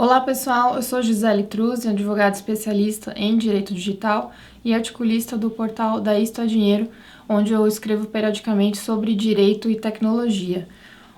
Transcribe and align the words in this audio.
Olá 0.00 0.20
pessoal, 0.20 0.76
eu 0.76 0.82
sou 0.82 1.02
Gisele 1.02 1.42
Truz, 1.42 1.84
advogada 1.84 2.36
especialista 2.36 3.12
em 3.16 3.36
direito 3.36 3.74
digital 3.74 4.30
e 4.64 4.72
articulista 4.72 5.36
do 5.36 5.50
portal 5.50 6.00
da 6.00 6.16
Isto 6.16 6.40
é 6.40 6.46
Dinheiro, 6.46 6.88
onde 7.28 7.52
eu 7.52 7.66
escrevo 7.66 8.06
periodicamente 8.06 8.78
sobre 8.78 9.12
direito 9.12 9.68
e 9.68 9.74
tecnologia. 9.74 10.68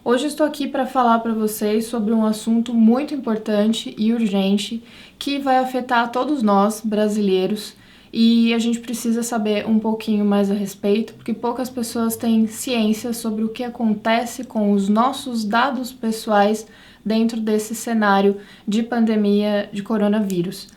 Hoje 0.03 0.29
estou 0.29 0.47
aqui 0.47 0.67
para 0.67 0.87
falar 0.87 1.19
para 1.19 1.35
vocês 1.35 1.89
sobre 1.89 2.15
um 2.15 2.25
assunto 2.25 2.73
muito 2.73 3.13
importante 3.13 3.95
e 3.99 4.15
urgente 4.15 4.83
que 5.19 5.39
vai 5.39 5.59
afetar 5.59 6.11
todos 6.11 6.43
nós 6.43 6.81
brasileiros 6.83 7.75
e 8.11 8.55
a 8.55 8.59
gente 8.59 8.81
precisa 8.81 9.23
saber 9.23 9.67
um 9.67 9.79
pouquinho 9.79 10.25
mais 10.25 10.51
a 10.51 10.55
respeito, 10.55 11.13
porque 11.13 11.35
poucas 11.35 11.69
pessoas 11.69 12.17
têm 12.17 12.47
ciência 12.47 13.13
sobre 13.13 13.45
o 13.45 13.51
que 13.51 13.63
acontece 13.63 14.43
com 14.43 14.73
os 14.73 14.89
nossos 14.89 15.45
dados 15.45 15.93
pessoais 15.93 16.67
dentro 17.05 17.41
desse 17.41 17.75
cenário 17.75 18.37
de 18.67 18.83
pandemia 18.83 19.69
de 19.73 19.83
coronavírus. 19.83 20.69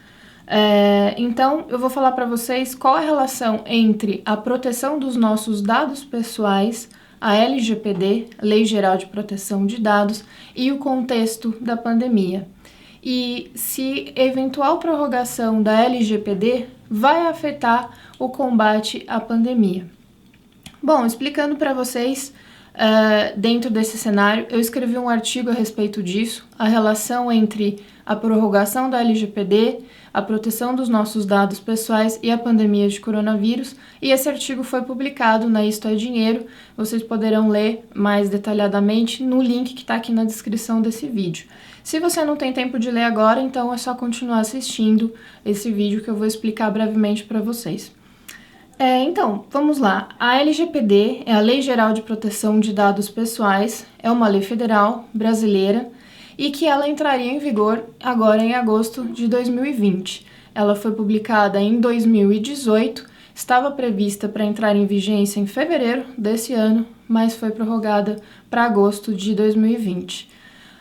É, 0.45 1.15
então, 1.17 1.65
eu 1.69 1.79
vou 1.79 1.89
falar 1.89 2.11
para 2.11 2.25
vocês 2.25 2.75
qual 2.75 2.95
a 2.95 3.01
relação 3.01 3.63
entre 3.65 4.21
a 4.25 4.35
proteção 4.35 4.99
dos 4.99 5.15
nossos 5.15 5.61
dados 5.61 6.03
pessoais, 6.03 6.89
a 7.19 7.35
LGPD, 7.35 8.27
Lei 8.41 8.65
Geral 8.65 8.97
de 8.97 9.05
Proteção 9.05 9.65
de 9.65 9.79
Dados, 9.79 10.23
e 10.55 10.71
o 10.71 10.77
contexto 10.77 11.55
da 11.61 11.77
pandemia. 11.77 12.47
E 13.01 13.51
se 13.55 14.13
eventual 14.15 14.79
prorrogação 14.79 15.61
da 15.61 15.81
LGPD 15.83 16.67
vai 16.89 17.27
afetar 17.27 17.91
o 18.19 18.29
combate 18.29 19.03
à 19.07 19.19
pandemia. 19.19 19.87
Bom, 20.81 21.05
explicando 21.05 21.55
para 21.55 21.73
vocês, 21.73 22.33
uh, 22.75 23.39
dentro 23.39 23.69
desse 23.69 23.97
cenário, 23.97 24.45
eu 24.49 24.59
escrevi 24.59 24.97
um 24.97 25.09
artigo 25.09 25.49
a 25.49 25.53
respeito 25.53 26.01
disso, 26.01 26.45
a 26.57 26.67
relação 26.67 27.31
entre 27.31 27.83
a 28.05 28.15
prorrogação 28.15 28.89
da 28.89 28.99
LGPD, 28.99 29.79
a 30.13 30.21
proteção 30.21 30.75
dos 30.75 30.89
nossos 30.89 31.25
dados 31.25 31.59
pessoais 31.59 32.19
e 32.21 32.29
a 32.29 32.37
pandemia 32.37 32.87
de 32.87 32.99
coronavírus, 32.99 33.75
e 34.01 34.11
esse 34.11 34.27
artigo 34.29 34.63
foi 34.63 34.81
publicado 34.81 35.49
na 35.49 35.65
Isto 35.65 35.87
é 35.87 35.95
Dinheiro. 35.95 36.45
Vocês 36.75 37.01
poderão 37.01 37.49
ler 37.49 37.85
mais 37.95 38.29
detalhadamente 38.29 39.23
no 39.23 39.41
link 39.41 39.73
que 39.73 39.81
está 39.81 39.95
aqui 39.95 40.11
na 40.11 40.25
descrição 40.25 40.81
desse 40.81 41.07
vídeo. 41.07 41.47
Se 41.83 41.99
você 41.99 42.23
não 42.23 42.35
tem 42.35 42.53
tempo 42.53 42.77
de 42.77 42.91
ler 42.91 43.03
agora, 43.03 43.41
então 43.41 43.73
é 43.73 43.77
só 43.77 43.93
continuar 43.93 44.39
assistindo 44.39 45.13
esse 45.45 45.71
vídeo 45.71 46.03
que 46.03 46.09
eu 46.09 46.15
vou 46.15 46.27
explicar 46.27 46.69
brevemente 46.69 47.23
para 47.23 47.41
vocês. 47.41 47.91
É, 48.83 49.01
então, 49.01 49.45
vamos 49.49 49.77
lá. 49.77 50.09
A 50.19 50.41
LGPD 50.41 51.23
é 51.25 51.31
a 51.31 51.39
Lei 51.39 51.61
Geral 51.61 51.93
de 51.93 52.01
Proteção 52.01 52.59
de 52.59 52.73
Dados 52.73 53.07
Pessoais, 53.07 53.85
é 53.97 54.11
uma 54.11 54.27
lei 54.27 54.41
federal 54.41 55.07
brasileira 55.13 55.89
e 56.37 56.51
que 56.51 56.65
ela 56.65 56.89
entraria 56.89 57.31
em 57.31 57.39
vigor 57.39 57.81
agora 58.03 58.43
em 58.43 58.53
agosto 58.53 59.05
de 59.05 59.25
2020. 59.25 60.27
Ela 60.53 60.75
foi 60.75 60.91
publicada 60.91 61.61
em 61.61 61.79
2018, 61.79 63.05
estava 63.33 63.71
prevista 63.71 64.27
para 64.27 64.43
entrar 64.43 64.75
em 64.75 64.85
vigência 64.85 65.39
em 65.39 65.47
fevereiro 65.47 66.03
desse 66.17 66.51
ano, 66.51 66.85
mas 67.07 67.37
foi 67.37 67.51
prorrogada 67.51 68.17
para 68.49 68.65
agosto 68.65 69.13
de 69.13 69.33
2020. 69.33 70.29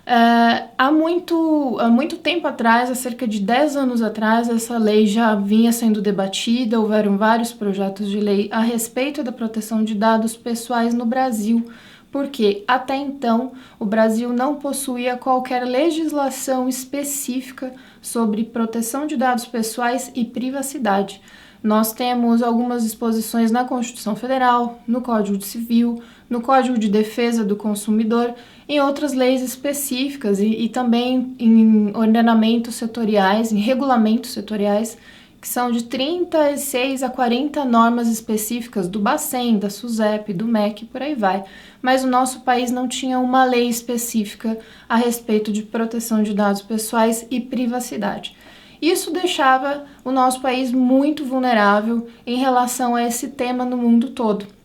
Uh, 0.05 0.69
há, 0.77 0.91
muito, 0.91 1.77
há 1.79 1.89
muito 1.89 2.17
tempo 2.17 2.49
atrás, 2.49 2.91
há 2.91 2.95
cerca 2.95 3.27
de 3.27 3.39
10 3.39 3.77
anos 3.77 4.03
atrás, 4.03 4.49
essa 4.49 4.77
lei 4.77 5.07
já 5.07 5.37
vinha 5.37 5.71
sendo 5.73 6.03
debatida, 6.03 6.81
houveram 6.81 7.17
vários 7.17 7.53
projetos 7.53 8.09
de 8.09 8.19
lei 8.19 8.49
a 8.51 8.59
respeito 8.59 9.23
da 9.23 9.31
proteção 9.31 9.85
de 9.85 9.95
dados 9.95 10.37
pessoais 10.37 10.93
no 10.93 11.07
Brasil, 11.07 11.71
porque 12.11 12.65
até 12.67 12.97
então 12.97 13.53
o 13.79 13.85
Brasil 13.85 14.33
não 14.33 14.57
possuía 14.57 15.17
qualquer 15.17 15.65
legislação 15.65 16.69
específica 16.69 17.73
sobre 18.01 18.43
proteção 18.43 19.07
de 19.07 19.17
dados 19.17 19.47
pessoais 19.47 20.11
e 20.17 20.25
privacidade. 20.25 21.23
Nós 21.63 21.93
temos 21.93 22.43
algumas 22.43 22.83
disposições 22.83 23.53
na 23.53 23.65
Constituição 23.65 24.17
Federal, 24.17 24.81
no 24.85 25.01
Código 25.01 25.41
Civil, 25.41 26.03
no 26.33 26.41
Código 26.41 26.79
de 26.79 26.89
Defesa 26.89 27.45
do 27.45 27.55
Consumidor, 27.55 28.35
em 28.67 28.81
outras 28.81 29.13
leis 29.13 29.43
específicas 29.43 30.41
e, 30.41 30.47
e 30.47 30.69
também 30.71 31.37
em 31.39 31.95
ordenamentos 31.95 32.77
setoriais, 32.77 33.53
em 33.53 33.59
regulamentos 33.59 34.31
setoriais, 34.31 34.97
que 35.39 35.47
são 35.47 35.71
de 35.71 35.85
36 35.85 37.03
a 37.03 37.11
40 37.11 37.67
normas 37.67 38.09
específicas 38.09 38.89
do 38.89 38.99
Bacen, 38.99 39.59
da 39.59 39.69
SUSEP, 39.69 40.33
do 40.33 40.47
MEC, 40.47 40.87
por 40.87 41.03
aí 41.03 41.15
vai. 41.15 41.45
Mas 41.83 42.03
o 42.03 42.07
nosso 42.07 42.41
país 42.41 42.71
não 42.71 42.89
tinha 42.89 43.19
uma 43.19 43.45
lei 43.45 43.69
específica 43.69 44.59
a 44.89 44.97
respeito 44.97 45.53
de 45.53 45.63
proteção 45.63 46.23
de 46.23 46.33
dados 46.33 46.63
pessoais 46.63 47.27
e 47.31 47.41
privacidade. 47.41 48.35
Isso 48.81 49.13
deixava 49.13 49.85
o 50.03 50.11
nosso 50.11 50.41
país 50.41 50.73
muito 50.73 51.27
vulnerável 51.27 52.09
em 52.27 52.39
relação 52.39 52.95
a 52.95 53.05
esse 53.05 53.29
tema 53.29 53.67
no 53.67 53.77
mundo 53.77 54.11
todo. 54.11 54.62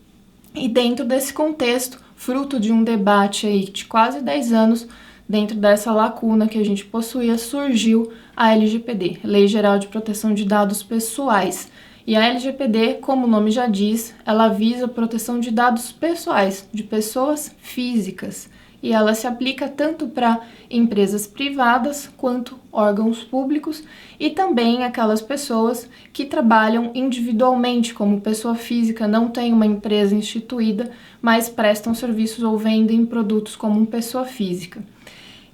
E 0.60 0.68
dentro 0.68 1.06
desse 1.06 1.34
contexto, 1.34 2.00
fruto 2.16 2.60
de 2.60 2.72
um 2.72 2.84
debate 2.84 3.46
aí 3.46 3.66
de 3.66 3.86
quase 3.86 4.22
10 4.22 4.52
anos, 4.52 4.88
dentro 5.28 5.56
dessa 5.56 5.92
lacuna 5.92 6.48
que 6.48 6.58
a 6.58 6.66
gente 6.66 6.84
possuía, 6.84 7.38
surgiu 7.38 8.12
a 8.36 8.52
LGPD, 8.54 9.20
Lei 9.24 9.48
Geral 9.48 9.78
de 9.78 9.88
Proteção 9.88 10.34
de 10.34 10.46
Dados 10.46 10.82
Pessoais. 10.82 11.72
E 12.06 12.16
a 12.16 12.26
LGPD, 12.26 12.96
como 12.96 13.26
o 13.26 13.30
nome 13.30 13.52
já 13.52 13.68
diz, 13.68 14.16
ela 14.26 14.48
visa 14.48 14.86
a 14.86 14.90
proteção 14.90 15.40
de 15.40 15.52
dados 15.52 15.92
pessoais, 15.92 16.68
de 16.74 16.84
pessoas 16.84 17.54
físicas 17.60 18.50
e 18.82 18.94
ela 18.94 19.14
se 19.14 19.26
aplica 19.26 19.68
tanto 19.68 20.08
para 20.08 20.42
empresas 20.70 21.26
privadas 21.26 22.10
quanto 22.16 22.60
órgãos 22.72 23.24
públicos 23.24 23.84
e 24.20 24.30
também 24.30 24.84
aquelas 24.84 25.22
pessoas 25.22 25.90
que 26.14 26.26
trabalham 26.26 26.92
individualmente, 26.94 27.94
como 27.94 28.22
pessoa 28.22 28.56
física, 28.56 29.08
não 29.08 29.30
tem 29.30 29.52
uma 29.52 29.66
empresa 29.66 30.14
instituída, 30.14 30.92
mas 31.22 31.50
prestam 31.50 31.94
serviços 31.94 32.44
ou 32.44 32.58
vendem 32.58 33.06
produtos 33.06 33.56
como 33.56 33.86
pessoa 33.86 34.26
física. 34.26 34.82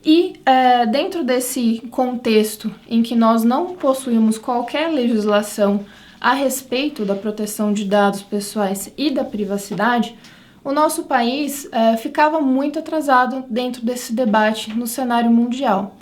E 0.05 0.33
é, 0.45 0.85
dentro 0.85 1.23
desse 1.23 1.81
contexto 1.89 2.69
em 2.89 3.01
que 3.01 3.15
nós 3.15 3.43
não 3.45 3.75
possuímos 3.75 4.37
qualquer 4.37 4.89
legislação 4.91 5.85
a 6.19 6.33
respeito 6.33 7.05
da 7.05 7.15
proteção 7.15 7.71
de 7.71 7.85
dados 7.85 8.21
pessoais 8.21 8.91
e 8.97 9.09
da 9.09 9.23
privacidade, 9.23 10.15
o 10.63 10.71
nosso 10.71 11.03
país 11.03 11.67
é, 11.71 11.97
ficava 11.97 12.39
muito 12.39 12.79
atrasado 12.79 13.43
dentro 13.49 13.85
desse 13.85 14.13
debate 14.13 14.73
no 14.73 14.87
cenário 14.87 15.29
mundial. 15.29 15.95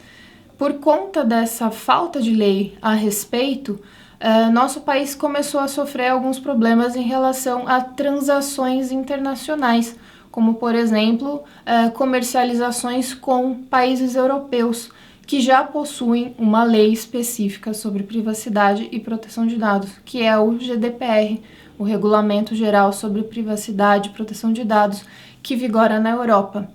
Por 0.58 0.74
conta 0.74 1.24
dessa 1.24 1.72
falta 1.72 2.22
de 2.22 2.32
lei 2.32 2.78
a 2.82 2.94
respeito, 2.94 3.82
é, 4.20 4.46
nosso 4.50 4.82
país 4.82 5.16
começou 5.16 5.60
a 5.60 5.68
sofrer 5.68 6.10
alguns 6.10 6.38
problemas 6.38 6.96
em 6.96 7.02
relação 7.02 7.68
a 7.68 7.82
transações 7.82 8.92
internacionais, 8.92 9.96
como, 10.30 10.54
por 10.54 10.76
exemplo, 10.76 11.44
é, 11.66 11.90
comercializações 11.90 13.16
com 13.16 13.56
países 13.56 14.16
europeus 14.16 14.92
que 15.26 15.40
já 15.40 15.64
possuem 15.64 16.36
uma 16.38 16.64
lei 16.64 16.92
específica 16.92 17.74
sobre 17.74 18.04
privacidade 18.04 18.90
e 18.92 19.00
proteção 19.00 19.48
de 19.48 19.56
dados, 19.56 19.92
que 20.04 20.22
é 20.22 20.38
o 20.38 20.58
GDPR, 20.58 21.40
o 21.78 21.84
Regulamento 21.84 22.54
Geral 22.56 22.92
sobre 22.92 23.24
Privacidade 23.24 24.10
e 24.10 24.12
Proteção 24.12 24.52
de 24.52 24.64
Dados, 24.64 25.04
que 25.42 25.56
vigora 25.56 26.00
na 26.00 26.12
Europa. 26.12 26.70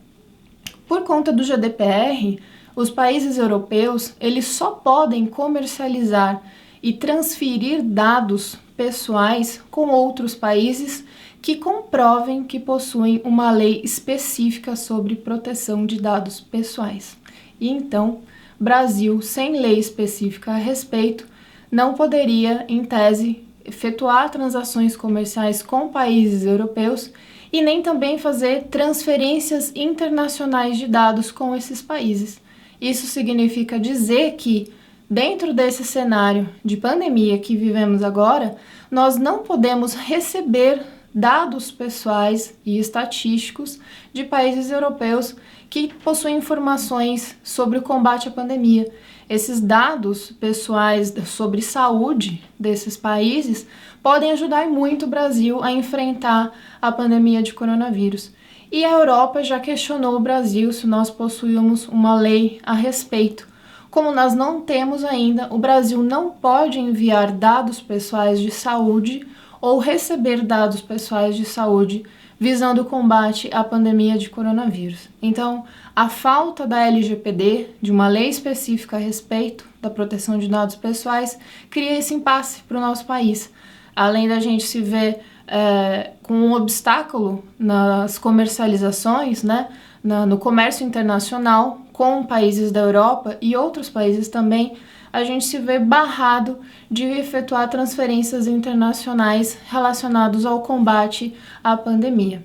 Por 0.89 1.03
conta 1.03 1.33
do 1.33 1.45
GDPR, 1.45 2.41
os 2.75 2.91
países 2.91 3.39
europeus 3.39 4.15
eles 4.21 4.47
só 4.47 4.73
podem 4.73 5.27
comercializar 5.27 6.43
e 6.83 6.93
transferir 6.93 7.83
dados 7.83 8.59
pessoais 8.77 9.62
com 9.71 9.89
outros 9.89 10.35
países 10.35 11.05
que 11.41 11.56
comprovem 11.56 12.45
que 12.45 12.59
possuem 12.59 13.23
uma 13.25 13.51
lei 13.51 13.81
específica 13.85 14.77
sobre 14.77 15.17
proteção 15.17 15.87
de 15.87 16.01
dados 16.01 16.41
pessoais. 16.41 17.17
E 17.61 17.71
então, 17.71 18.21
Brasil, 18.59 19.20
sem 19.23 19.61
lei 19.61 19.79
específica 19.79 20.53
a 20.53 20.56
respeito, 20.56 21.26
não 21.70 21.94
poderia, 21.94 22.64
em 22.69 22.85
tese, 22.85 23.44
efetuar 23.64 24.31
transações 24.31 24.97
comerciais 24.97 25.62
com 25.62 25.88
países 25.88 26.44
europeus 26.44 27.11
e 27.53 27.61
nem 27.61 27.82
também 27.82 28.19
fazer 28.19 28.64
transferências 28.64 29.73
internacionais 29.75 30.79
de 30.79 30.87
dados 30.87 31.31
com 31.31 31.55
esses 31.55 31.82
países. 31.82 32.41
Isso 32.81 33.06
significa 33.06 33.79
dizer 33.79 34.35
que, 34.35 34.73
dentro 35.08 35.53
desse 35.53 35.85
cenário 35.85 36.49
de 36.64 36.76
pandemia 36.76 37.38
que 37.38 37.56
vivemos 37.56 38.03
agora, 38.03 38.56
nós 38.91 39.17
não 39.17 39.38
podemos 39.38 39.94
receber 39.94 40.82
dados 41.17 41.71
pessoais 41.71 42.59
e 42.63 42.79
estatísticos 42.79 43.81
de 44.13 44.23
países 44.23 44.71
europeus 44.71 45.35
que 45.71 45.89
possuem 46.05 46.37
informações 46.37 47.39
sobre 47.43 47.79
o 47.79 47.83
combate 47.83 48.29
à 48.29 48.31
pandemia. 48.31 48.93
Esses 49.27 49.59
dados 49.59 50.31
pessoais 50.31 51.15
sobre 51.25 51.63
saúde 51.63 52.45
desses 52.61 52.99
países 52.99 53.67
podem 54.03 54.31
ajudar 54.33 54.67
muito 54.67 55.07
o 55.07 55.09
Brasil 55.09 55.63
a 55.63 55.73
enfrentar 55.73 56.53
a 56.83 56.93
pandemia 56.93 57.43
de 57.43 57.55
coronavírus. 57.55 58.31
E 58.71 58.85
a 58.85 58.93
Europa 58.93 59.43
já 59.43 59.59
questionou 59.59 60.17
o 60.17 60.21
Brasil 60.21 60.71
se 60.71 60.87
nós 60.87 61.09
possuímos 61.09 61.89
uma 61.89 62.15
lei 62.15 62.61
a 62.63 62.75
respeito, 62.75 63.49
como 63.91 64.13
nós 64.13 64.35
não 64.35 64.61
temos 64.61 65.03
ainda, 65.03 65.49
o 65.51 65.57
Brasil 65.57 66.03
não 66.03 66.29
pode 66.29 66.79
enviar 66.79 67.33
dados 67.33 67.81
pessoais 67.81 68.39
de 68.39 68.51
saúde 68.51 69.27
ou 69.67 69.81
receber 69.81 70.43
dados 70.43 70.81
pessoais 70.81 71.35
de 71.35 71.45
saúde 71.45 72.05
visando 72.39 72.83
o 72.83 72.85
combate 72.85 73.51
à 73.53 73.65
pandemia 73.65 74.17
de 74.17 74.31
coronavírus. 74.31 75.09
Então, 75.21 75.65
a 75.95 76.09
falta 76.09 76.65
da 76.69 76.87
LGPD, 76.87 77.71
de 77.83 77.91
uma 77.91 78.07
lei 78.07 78.29
específica 78.29 78.95
a 78.95 79.01
respeito 79.01 79.67
da 79.83 79.91
proteção 79.91 80.39
de 80.39 80.47
dados 80.47 80.77
pessoais, 80.77 81.37
cria 81.69 81.99
esse 81.99 82.15
impasse 82.15 82.63
para 82.63 82.79
o 82.79 82.81
nosso 82.81 83.07
país. 83.07 83.53
Além 83.97 84.29
da 84.29 84.39
gente 84.39 84.63
se 84.63 84.81
ver 84.81 85.19
é, 85.49 86.13
com 86.23 86.35
um 86.35 86.53
obstáculo 86.53 87.43
nas 87.59 88.19
comercializações, 88.21 89.43
né, 89.43 89.67
na, 90.01 90.25
no 90.25 90.39
comércio 90.39 90.87
internacional 90.87 91.81
com 91.93 92.23
países 92.23 92.71
da 92.71 92.83
Europa 92.83 93.37
e 93.41 93.57
outros 93.57 93.91
países 93.91 94.29
também, 94.29 94.77
a 95.17 95.25
gente 95.25 95.47
se 95.47 95.57
vê 95.57 95.79
barrado 95.79 96.59
de 96.91 97.05
efetuar 97.05 97.71
transferências 97.71 98.47
internacionais 98.47 99.57
relacionadas 99.71 100.45
ao 100.45 100.61
combate 100.61 101.35
à 101.65 101.75
pandemia. 101.75 102.45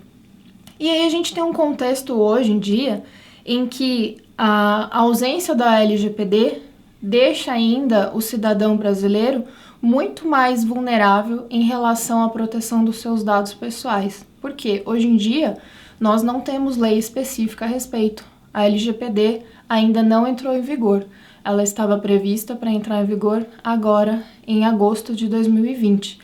E 0.80 0.90
aí 0.90 1.06
a 1.06 1.10
gente 1.10 1.34
tem 1.34 1.44
um 1.44 1.52
contexto 1.52 2.14
hoje 2.14 2.54
em 2.54 2.60
dia 2.60 3.04
em 3.46 3.68
que 3.68 4.20
a 4.38 4.88
ausência 4.98 5.54
da 5.54 5.82
LGPD 5.82 6.62
deixa 7.02 7.52
ainda 7.52 8.10
o 8.14 8.22
cidadão 8.22 8.78
brasileiro 8.78 9.44
muito 9.82 10.26
mais 10.26 10.64
vulnerável 10.64 11.48
em 11.50 11.64
relação 11.64 12.24
à 12.24 12.30
proteção 12.30 12.86
dos 12.86 13.02
seus 13.02 13.22
dados 13.22 13.54
pessoais. 13.54 14.26
Porque 14.40 14.82
hoje 14.86 15.08
em 15.08 15.18
dia 15.18 15.58
nós 16.00 16.24
não 16.24 16.40
temos 16.40 16.78
lei 16.78 16.98
específica 16.98 17.66
a 17.66 17.68
respeito. 17.68 18.24
A 18.54 18.66
LGPD 18.66 19.42
ainda 19.68 20.02
não 20.02 20.26
entrou 20.26 20.56
em 20.56 20.62
vigor. 20.62 21.06
Ela 21.44 21.64
estava 21.64 21.98
prevista 21.98 22.56
para 22.56 22.72
entrar 22.72 23.02
em 23.02 23.06
vigor 23.06 23.46
agora, 23.64 24.24
em 24.46 24.66
agosto 24.66 25.16
de 25.16 25.28
2020. 25.28 26.20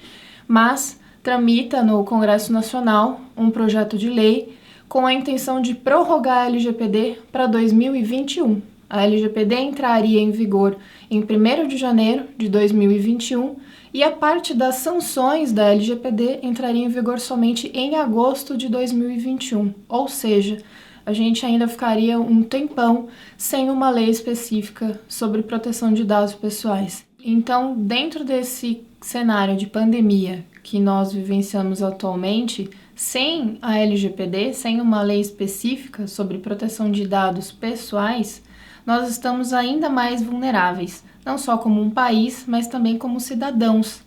Mas 0.47 0.99
tramita 1.23 1.83
no 1.83 2.03
Congresso 2.03 2.53
Nacional 2.53 3.19
um 3.35 3.49
projeto 3.49 3.97
de 3.97 4.09
lei 4.09 4.57
com 4.87 5.05
a 5.05 5.13
intenção 5.13 5.61
de 5.61 5.75
prorrogar 5.75 6.43
a 6.43 6.45
LGPD 6.47 7.19
para 7.31 7.47
2021. 7.47 8.61
A 8.89 9.03
LGPD 9.03 9.55
entraria 9.55 10.21
em 10.21 10.31
vigor 10.31 10.77
em 11.11 11.21
1 11.21 11.67
de 11.67 11.75
janeiro 11.75 12.25
de 12.37 12.47
2021 12.47 13.57
e 13.93 14.01
a 14.01 14.11
parte 14.11 14.53
das 14.53 14.75
sanções 14.75 15.51
da 15.51 15.73
LGPD 15.73 16.39
entraria 16.43 16.85
em 16.85 16.87
vigor 16.87 17.19
somente 17.19 17.69
em 17.73 17.95
agosto 17.95 18.55
de 18.55 18.69
2021. 18.69 19.73
Ou 19.89 20.07
seja, 20.07 20.59
a 21.07 21.13
gente 21.13 21.45
ainda 21.45 21.69
ficaria 21.69 22.19
um 22.19 22.43
tempão 22.43 23.07
sem 23.37 23.69
uma 23.69 23.89
lei 23.89 24.09
específica 24.09 24.99
sobre 25.07 25.41
proteção 25.41 25.93
de 25.93 26.03
dados 26.03 26.33
pessoais. 26.33 27.05
Então, 27.23 27.73
dentro 27.77 28.25
desse 28.25 28.81
cenário 28.99 29.55
de 29.55 29.67
pandemia 29.67 30.43
que 30.61 30.81
nós 30.81 31.13
vivenciamos 31.13 31.81
atualmente, 31.81 32.69
sem 32.93 33.57
a 33.61 33.79
LGPD, 33.79 34.51
sem 34.51 34.81
uma 34.81 35.01
lei 35.01 35.21
específica 35.21 36.07
sobre 36.07 36.39
proteção 36.39 36.91
de 36.91 37.07
dados 37.07 37.53
pessoais, 37.53 38.43
nós 38.85 39.09
estamos 39.09 39.53
ainda 39.53 39.89
mais 39.89 40.21
vulneráveis, 40.21 41.05
não 41.25 41.37
só 41.37 41.57
como 41.57 41.81
um 41.81 41.89
país, 41.89 42.43
mas 42.45 42.67
também 42.67 42.97
como 42.97 43.21
cidadãos. 43.21 44.01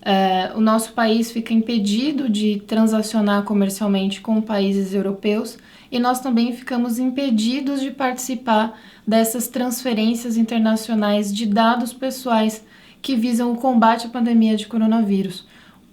É, 0.00 0.52
o 0.54 0.62
nosso 0.62 0.94
país 0.94 1.30
fica 1.30 1.52
impedido 1.52 2.26
de 2.26 2.62
transacionar 2.66 3.42
comercialmente 3.42 4.22
com 4.22 4.40
países 4.40 4.94
europeus 4.94 5.58
e 5.90 5.98
nós 5.98 6.20
também 6.20 6.52
ficamos 6.52 6.98
impedidos 6.98 7.80
de 7.80 7.90
participar 7.90 8.78
dessas 9.06 9.48
transferências 9.48 10.36
internacionais 10.36 11.34
de 11.34 11.46
dados 11.46 11.92
pessoais 11.92 12.64
que 13.00 13.16
visam 13.16 13.52
o 13.52 13.56
combate 13.56 14.06
à 14.06 14.10
pandemia 14.10 14.56
de 14.56 14.66
coronavírus. 14.66 15.46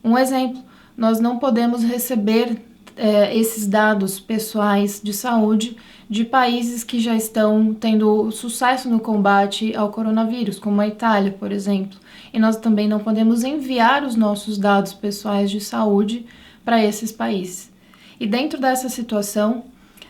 Um 0.03 0.17
exemplo: 0.17 0.61
nós 0.97 1.19
não 1.19 1.37
podemos 1.39 1.83
receber 1.83 2.61
é, 2.97 3.35
esses 3.35 3.67
dados 3.67 4.19
pessoais 4.19 5.01
de 5.03 5.13
saúde 5.13 5.75
de 6.09 6.23
países 6.23 6.83
que 6.83 6.99
já 6.99 7.15
estão 7.15 7.73
tendo 7.73 8.31
sucesso 8.31 8.87
no 8.89 8.99
combate 8.99 9.75
ao 9.75 9.89
coronavírus, 9.89 10.59
como 10.59 10.79
a 10.79 10.87
Itália, 10.87 11.31
por 11.31 11.51
exemplo. 11.51 11.97
E 12.31 12.39
nós 12.39 12.57
também 12.57 12.87
não 12.87 12.99
podemos 12.99 13.43
enviar 13.43 14.03
os 14.03 14.15
nossos 14.15 14.57
dados 14.57 14.93
pessoais 14.93 15.49
de 15.49 15.59
saúde 15.59 16.25
para 16.63 16.83
esses 16.83 17.11
países. 17.11 17.71
E 18.19 18.27
dentro 18.27 18.59
dessa 18.59 18.87
situação, 18.87 19.63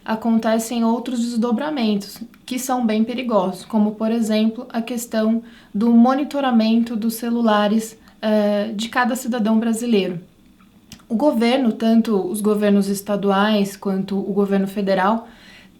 acontecem 0.05 0.85
outros 0.85 1.19
desdobramentos 1.19 2.21
que 2.45 2.59
são 2.59 2.85
bem 2.85 3.03
perigosos, 3.03 3.65
como 3.65 3.95
por 3.95 4.11
exemplo 4.11 4.67
a 4.69 4.79
questão 4.79 5.41
do 5.73 5.91
monitoramento 5.91 6.95
dos 6.95 7.15
celulares 7.15 7.97
uh, 8.21 8.73
de 8.75 8.87
cada 8.87 9.15
cidadão 9.15 9.59
brasileiro. 9.59 10.19
O 11.09 11.15
governo, 11.15 11.71
tanto 11.71 12.15
os 12.15 12.39
governos 12.39 12.87
estaduais 12.87 13.75
quanto 13.75 14.17
o 14.17 14.31
governo 14.31 14.67
federal, 14.67 15.27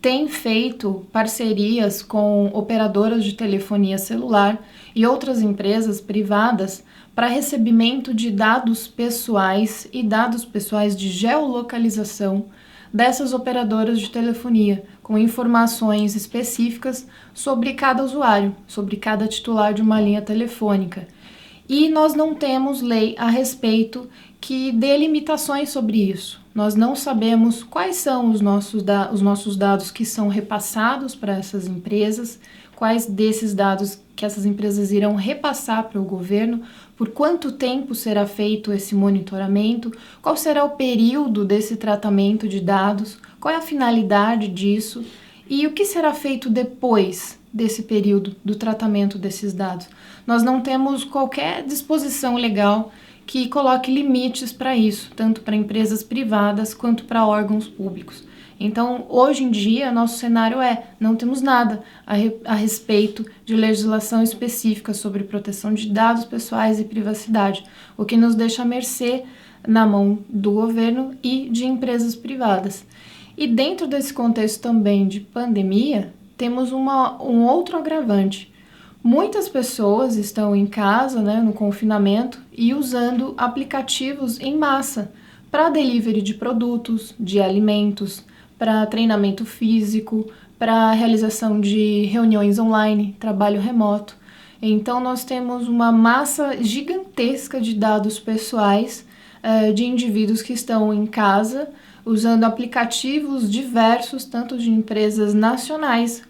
tem 0.02 0.28
feito 0.28 1.06
parcerias 1.12 2.02
com 2.04 2.48
operadoras 2.54 3.24
de 3.24 3.34
telefonia 3.34 3.98
celular 3.98 4.64
e 4.96 5.06
outras 5.06 5.42
empresas 5.42 6.00
privadas 6.00 6.84
para 7.16 7.28
recebimento 7.28 8.14
de 8.14 8.30
dados 8.30 8.88
pessoais 8.88 9.88
e 9.92 10.04
dados 10.04 10.46
pessoais 10.46 10.96
de 10.96 11.10
geolocalização 11.10 12.46
dessas 12.96 13.34
operadoras 13.34 14.00
de 14.00 14.10
telefonia, 14.10 14.86
com 15.04 15.18
informações 15.18 16.16
específicas 16.16 17.06
sobre 17.34 17.74
cada 17.74 18.02
usuário, 18.02 18.56
sobre 18.66 18.96
cada 18.96 19.28
titular 19.28 19.74
de 19.74 19.82
uma 19.82 20.00
linha 20.00 20.22
telefônica. 20.22 21.06
E 21.68 21.90
nós 21.90 22.14
não 22.14 22.34
temos 22.34 22.82
lei 22.82 23.14
a 23.18 23.28
respeito 23.28 24.08
que 24.40 24.72
dê 24.72 24.96
limitações 24.96 25.72
sobre 25.72 26.10
isso. 26.10 26.40
Nós 26.54 26.74
não 26.74 26.96
sabemos 26.96 27.64
quais 27.64 27.98
são 27.98 28.32
os 28.32 28.40
nossos, 28.40 28.82
os 29.12 29.22
nossos 29.22 29.58
dados 29.58 29.92
que 29.92 30.06
são 30.06 30.30
repassados 30.30 31.14
para 31.14 31.34
essas 31.34 31.68
empresas, 31.68 32.40
quais 32.76 33.06
desses 33.06 33.54
dados 33.54 34.00
que 34.16 34.26
essas 34.26 34.46
empresas 34.46 34.92
irão 34.92 35.16
repassar 35.16 35.90
para 35.90 36.00
o 36.00 36.06
governo, 36.06 36.62
por 36.96 37.10
quanto 37.10 37.52
tempo 37.52 37.94
será 37.94 38.26
feito 38.26 38.72
esse 38.72 38.96
monitoramento, 38.96 39.92
qual 40.22 40.38
será 40.38 40.64
o 40.64 40.72
período 40.72 41.44
desse 41.44 41.76
tratamento 41.76 42.48
de 42.48 42.62
dados, 42.62 43.18
qual 43.40 43.54
é 43.54 43.58
a 43.58 43.62
finalidade 43.62 44.48
disso 44.48 45.04
e 45.50 45.68
o 45.68 45.74
que 45.74 45.86
será 45.86 46.14
feito 46.14 46.50
depois 46.50 47.38
desse 47.54 47.84
período 47.84 48.36
do 48.44 48.56
tratamento 48.56 49.18
desses 49.18 49.54
dados. 49.54 49.88
Nós 50.26 50.44
não 50.44 50.62
temos 50.62 51.04
qualquer 51.04 51.64
disposição 51.64 52.36
legal 52.36 52.92
que 53.26 53.48
coloque 53.48 53.92
limites 53.92 54.52
para 54.52 54.76
isso, 54.76 55.12
tanto 55.16 55.42
para 55.42 55.56
empresas 55.56 56.04
privadas 56.04 56.74
quanto 56.74 57.06
para 57.06 57.26
órgãos 57.26 57.68
públicos. 57.68 58.24
Então, 58.60 59.06
hoje 59.10 59.44
em 59.44 59.52
dia, 59.52 59.92
nosso 59.92 60.18
cenário 60.18 60.62
é: 60.62 60.84
não 61.00 61.16
temos 61.16 61.42
nada 61.42 61.84
a, 62.06 62.14
re, 62.14 62.36
a 62.46 62.54
respeito 62.54 63.26
de 63.46 63.56
legislação 63.56 64.24
específica 64.24 64.94
sobre 64.94 65.24
proteção 65.24 65.74
de 65.74 65.90
dados 65.90 66.26
pessoais 66.26 66.80
e 66.80 66.86
privacidade, 66.86 67.64
o 67.98 68.06
que 68.06 68.18
nos 68.18 68.36
deixa 68.36 68.62
à 68.62 68.66
mercê 68.66 69.24
na 69.68 69.86
mão 69.86 70.20
do 70.30 70.52
governo 70.52 71.16
e 71.24 71.50
de 71.50 71.66
empresas 71.66 72.16
privadas. 72.16 72.86
E 73.38 73.48
dentro 73.48 73.88
desse 73.88 74.14
contexto 74.14 74.62
também 74.62 75.08
de 75.08 75.20
pandemia, 75.20 76.14
temos 76.38 76.72
uma, 76.72 77.22
um 77.22 77.44
outro 77.44 77.78
agravante, 77.78 78.54
Muitas 79.08 79.48
pessoas 79.48 80.16
estão 80.16 80.56
em 80.56 80.66
casa, 80.66 81.22
né, 81.22 81.40
no 81.40 81.54
confinamento, 81.54 82.42
e 82.52 82.74
usando 82.74 83.36
aplicativos 83.38 84.40
em 84.40 84.58
massa 84.58 85.12
para 85.52 85.70
delivery 85.70 86.24
de 86.24 86.34
produtos, 86.34 87.14
de 87.20 87.40
alimentos, 87.40 88.26
para 88.58 88.86
treinamento 88.86 89.46
físico, 89.46 90.30
para 90.58 90.92
realização 90.92 91.60
de 91.60 92.06
reuniões 92.06 92.58
online, 92.58 93.16
trabalho 93.20 93.60
remoto. 93.60 94.16
Então, 94.62 95.00
nós 95.00 95.24
temos 95.24 95.68
uma 95.68 95.92
massa 95.92 96.58
gigantesca 96.62 97.60
de 97.60 97.74
dados 97.74 98.20
pessoais 98.20 99.06
uh, 99.44 99.74
de 99.74 99.86
indivíduos 99.86 100.42
que 100.42 100.54
estão 100.54 100.94
em 100.94 101.06
casa 101.06 101.70
usando 102.06 102.44
aplicativos 102.44 103.52
diversos, 103.52 104.26
tanto 104.26 104.58
de 104.58 104.70
empresas 104.70 105.34
nacionais 105.34 106.22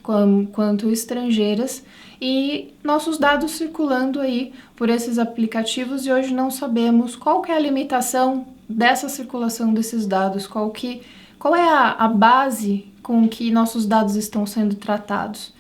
quanto 0.54 0.90
estrangeiras, 0.90 1.84
e 2.22 2.74
nossos 2.82 3.18
dados 3.18 3.52
circulando 3.52 4.22
aí 4.22 4.54
por 4.76 4.90
esses 4.90 5.20
aplicativos 5.20 6.06
e 6.06 6.12
hoje 6.12 6.34
não 6.34 6.50
sabemos 6.50 7.14
qual 7.14 7.46
é 7.46 7.52
a 7.52 7.60
limitação 7.60 8.48
dessa 8.70 9.10
circulação 9.10 9.74
desses 9.74 10.08
dados, 10.08 10.48
qual, 10.48 10.70
que, 10.72 11.02
qual 11.46 11.56
é 11.56 11.70
a, 11.70 11.92
a 11.92 12.08
base 12.08 12.88
com 13.04 13.30
que 13.30 13.52
nossos 13.52 13.86
dados 13.86 14.16
estão 14.16 14.48
sendo 14.48 14.74
tratados. 14.78 15.54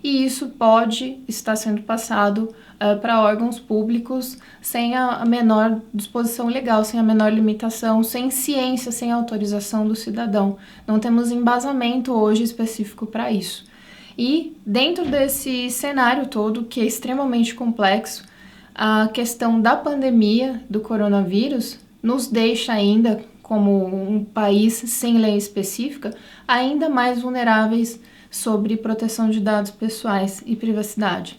E 0.00 0.24
isso 0.24 0.50
pode 0.50 1.18
estar 1.26 1.56
sendo 1.56 1.82
passado 1.82 2.54
uh, 2.76 3.00
para 3.00 3.20
órgãos 3.20 3.58
públicos 3.58 4.38
sem 4.60 4.94
a, 4.94 5.16
a 5.16 5.24
menor 5.26 5.80
disposição 5.92 6.46
legal, 6.46 6.84
sem 6.84 7.00
a 7.00 7.02
menor 7.02 7.32
limitação, 7.32 8.04
sem 8.04 8.30
ciência, 8.30 8.92
sem 8.92 9.10
autorização 9.10 9.84
do 9.84 9.96
cidadão. 9.96 10.58
Não 10.86 11.00
temos 11.00 11.32
embasamento 11.32 12.12
hoje 12.12 12.44
específico 12.44 13.04
para 13.04 13.32
isso. 13.32 13.64
E 14.16 14.56
dentro 14.64 15.04
desse 15.04 15.70
cenário 15.70 16.28
todo, 16.28 16.66
que 16.66 16.80
é 16.80 16.84
extremamente 16.84 17.52
complexo, 17.52 18.24
a 18.72 19.08
questão 19.12 19.60
da 19.60 19.74
pandemia 19.74 20.62
do 20.70 20.78
coronavírus 20.78 21.80
nos 22.00 22.28
deixa 22.28 22.72
ainda, 22.72 23.24
como 23.42 23.84
um 23.84 24.24
país 24.24 24.74
sem 24.74 25.18
lei 25.18 25.36
específica, 25.36 26.14
ainda 26.46 26.88
mais 26.88 27.20
vulneráveis 27.20 28.00
sobre 28.30 28.76
proteção 28.76 29.28
de 29.28 29.40
dados 29.40 29.70
pessoais 29.70 30.42
e 30.46 30.56
privacidade. 30.56 31.38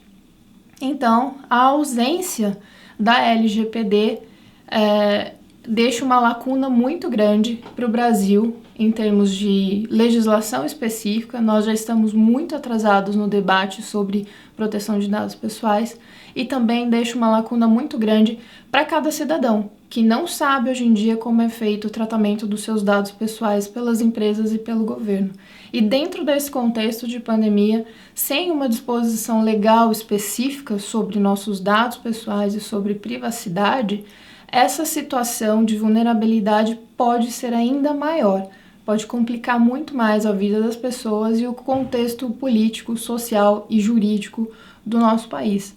Então, 0.82 1.36
a 1.50 1.64
ausência 1.64 2.58
da 3.00 3.20
LGPD 3.20 4.20
é, 4.68 5.34
deixa 5.68 6.04
uma 6.04 6.20
lacuna 6.20 6.70
muito 6.70 7.10
grande 7.10 7.64
para 7.76 7.86
o 7.86 7.90
Brasil 7.90 8.58
em 8.78 8.92
termos 8.92 9.34
de 9.34 9.88
legislação 9.90 10.66
específica. 10.66 11.42
Nós 11.42 11.66
já 11.66 11.74
estamos 11.74 12.14
muito 12.14 12.56
atrasados 12.56 13.16
no 13.16 13.28
debate 13.28 13.82
sobre 13.82 14.28
proteção 14.56 15.00
de 15.00 15.08
dados 15.08 15.36
pessoais 15.36 15.98
e 16.36 16.46
também 16.46 16.90
deixa 16.90 17.18
uma 17.18 17.30
lacuna 17.30 17.68
muito 17.68 17.98
grande 17.98 18.40
para 18.72 18.86
cada 18.86 19.12
cidadão 19.12 19.70
que 19.94 20.02
não 20.02 20.26
sabe 20.26 20.72
hoje 20.72 20.84
em 20.84 20.92
dia 20.92 21.16
como 21.16 21.40
é 21.44 21.50
feito 21.50 21.86
o 21.86 21.90
tratamento 21.92 22.48
dos 22.48 22.64
seus 22.64 22.82
dados 22.82 23.12
pessoais 23.12 23.68
pelas 23.68 24.02
empresas 24.02 24.52
e 24.52 24.58
pelo 24.58 24.86
governo. 24.86 25.30
E 25.72 25.80
dentro 25.82 26.26
desse 26.26 26.50
contexto 26.50 27.08
de 27.08 27.20
pandemia, 27.20 27.86
sem 28.16 28.50
uma 28.50 28.68
disposição 28.68 29.44
legal 29.44 29.92
específica 29.92 30.80
sobre 30.80 31.20
nossos 31.20 31.60
dados 31.60 31.98
pessoais 31.98 32.56
e 32.56 32.60
sobre 32.60 32.96
privacidade, 32.96 34.04
essa 34.52 34.84
situação 34.84 35.64
de 35.64 35.78
vulnerabilidade 35.78 36.80
pode 36.98 37.32
ser 37.32 37.54
ainda 37.54 37.94
maior, 37.94 38.50
pode 38.86 39.06
complicar 39.08 39.60
muito 39.60 39.96
mais 39.96 40.26
a 40.26 40.32
vida 40.32 40.62
das 40.62 40.76
pessoas 40.76 41.40
e 41.40 41.48
o 41.48 41.54
contexto 41.54 42.30
político, 42.30 42.98
social 42.98 43.66
e 43.70 43.80
jurídico 43.80 44.52
do 44.86 45.00
nosso 45.00 45.30
país. 45.30 45.76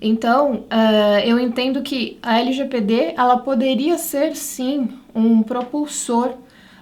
Então, 0.00 0.64
uh, 0.64 1.20
eu 1.24 1.38
entendo 1.38 1.82
que 1.82 2.18
a 2.22 2.40
LGPD 2.40 3.14
ela 3.16 3.36
poderia 3.38 3.98
ser 3.98 4.34
sim 4.34 4.88
um 5.14 5.42
propulsor 5.42 6.28
uh, 6.28 6.36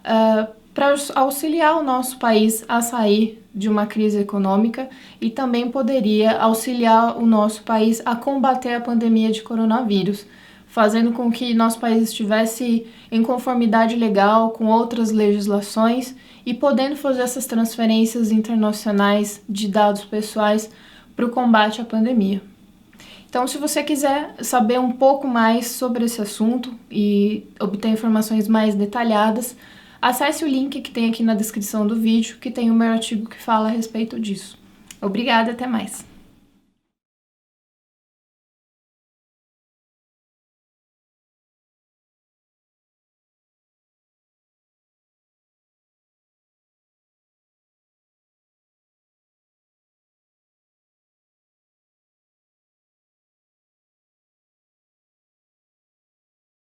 eh, 0.04 0.48
para 0.72 0.94
auxiliar 1.16 1.76
o 1.76 1.82
nosso 1.82 2.18
país 2.18 2.64
a 2.68 2.80
sair 2.80 3.42
de 3.52 3.68
uma 3.68 3.86
crise 3.86 4.20
econômica 4.20 4.88
e 5.20 5.28
também 5.28 5.68
poderia 5.68 6.38
auxiliar 6.38 7.18
o 7.18 7.26
nosso 7.26 7.62
país 7.64 8.00
a 8.04 8.14
combater 8.14 8.74
a 8.74 8.80
pandemia 8.80 9.32
de 9.32 9.42
coronavírus 9.42 10.24
fazendo 10.68 11.12
com 11.12 11.30
que 11.30 11.54
nosso 11.54 11.80
país 11.80 12.04
estivesse 12.04 12.86
em 13.10 13.22
conformidade 13.22 13.96
legal 13.96 14.50
com 14.50 14.66
outras 14.66 15.10
legislações 15.10 16.14
e 16.44 16.54
podendo 16.54 16.94
fazer 16.94 17.22
essas 17.22 17.46
transferências 17.46 18.30
internacionais 18.30 19.42
de 19.48 19.66
dados 19.66 20.04
pessoais 20.04 20.70
para 21.16 21.26
o 21.26 21.30
combate 21.30 21.80
à 21.80 21.84
pandemia. 21.84 22.40
Então, 23.28 23.46
se 23.46 23.58
você 23.58 23.82
quiser 23.82 24.34
saber 24.40 24.78
um 24.78 24.92
pouco 24.92 25.26
mais 25.26 25.66
sobre 25.66 26.04
esse 26.04 26.20
assunto 26.20 26.72
e 26.90 27.46
obter 27.60 27.88
informações 27.88 28.48
mais 28.48 28.74
detalhadas, 28.74 29.54
acesse 30.00 30.44
o 30.44 30.48
link 30.48 30.80
que 30.80 30.90
tem 30.90 31.10
aqui 31.10 31.22
na 31.22 31.34
descrição 31.34 31.86
do 31.86 31.96
vídeo, 31.96 32.38
que 32.40 32.50
tem 32.50 32.70
o 32.70 32.74
meu 32.74 32.88
artigo 32.88 33.28
que 33.28 33.36
fala 33.36 33.68
a 33.68 33.72
respeito 33.72 34.18
disso. 34.18 34.58
Obrigada, 35.00 35.50
até 35.52 35.66
mais! 35.66 36.17